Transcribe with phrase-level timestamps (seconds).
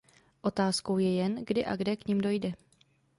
[0.41, 2.53] Otázkou je jen, kdy a kde k nim dojde.